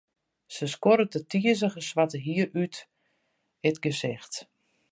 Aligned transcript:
Se 0.53 0.65
skoddet 0.73 1.17
it 1.19 1.27
tizige 1.31 1.81
swarte 1.87 2.17
hier 2.25 2.47
út 2.63 2.75
it 3.67 3.77
gesicht. 3.83 4.33